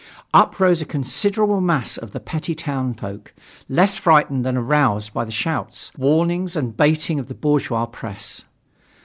Up 0.33 0.59
rose 0.59 0.81
a 0.81 0.85
considerable 0.85 1.61
mass 1.61 1.95
of 1.95 2.09
the 2.11 2.19
petty 2.19 2.55
townfolk, 2.55 3.35
less 3.69 3.99
frightened 3.99 4.43
than 4.43 4.57
aroused 4.57 5.13
by 5.13 5.23
the 5.25 5.31
shouts, 5.31 5.91
warnings 5.95 6.55
and 6.55 6.75
baiting 6.75 7.19
of 7.19 7.27
the 7.27 7.35
bourgeois 7.35 7.85
press. 7.85 8.43